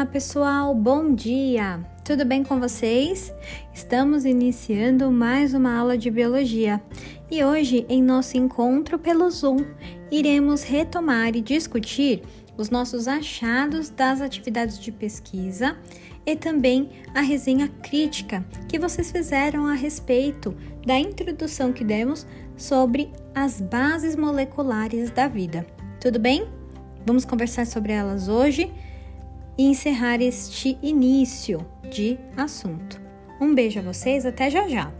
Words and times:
Olá, 0.00 0.06
pessoal, 0.06 0.74
bom 0.74 1.14
dia! 1.14 1.78
Tudo 2.02 2.24
bem 2.24 2.42
com 2.42 2.58
vocês? 2.58 3.34
Estamos 3.74 4.24
iniciando 4.24 5.10
mais 5.10 5.52
uma 5.52 5.76
aula 5.76 5.98
de 5.98 6.10
biologia 6.10 6.80
e 7.30 7.44
hoje, 7.44 7.84
em 7.86 8.02
nosso 8.02 8.38
encontro 8.38 8.98
pelo 8.98 9.28
Zoom, 9.28 9.58
iremos 10.10 10.62
retomar 10.62 11.36
e 11.36 11.42
discutir 11.42 12.22
os 12.56 12.70
nossos 12.70 13.06
achados 13.06 13.90
das 13.90 14.22
atividades 14.22 14.78
de 14.78 14.90
pesquisa 14.90 15.76
e 16.24 16.34
também 16.34 16.88
a 17.14 17.20
resenha 17.20 17.68
crítica 17.68 18.42
que 18.70 18.78
vocês 18.78 19.12
fizeram 19.12 19.66
a 19.66 19.74
respeito 19.74 20.56
da 20.86 20.98
introdução 20.98 21.74
que 21.74 21.84
demos 21.84 22.26
sobre 22.56 23.12
as 23.34 23.60
bases 23.60 24.16
moleculares 24.16 25.10
da 25.10 25.28
vida. 25.28 25.66
Tudo 26.00 26.18
bem? 26.18 26.48
Vamos 27.04 27.26
conversar 27.26 27.66
sobre 27.66 27.92
elas 27.92 28.28
hoje 28.28 28.72
e 29.60 29.64
encerrar 29.64 30.22
este 30.22 30.78
início 30.82 31.66
de 31.90 32.18
assunto. 32.34 32.98
Um 33.38 33.54
beijo 33.54 33.78
a 33.78 33.82
vocês, 33.82 34.24
até 34.24 34.48
já 34.48 34.66
já! 34.66 34.90